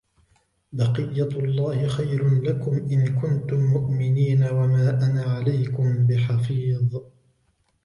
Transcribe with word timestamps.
بَقِيَّتُ 0.71 1.33
اللَّهِ 1.35 1.87
خَيْرٌ 1.87 2.41
لَكُمْ 2.41 2.71
إِنْ 2.91 3.19
كُنْتُمْ 3.21 3.59
مُؤْمِنِينَ 3.65 4.43
وَمَا 4.43 4.89
أَنَا 5.05 5.23
عَلَيْكُمْ 5.23 6.07
بِحَفِيظٍ 6.07 6.97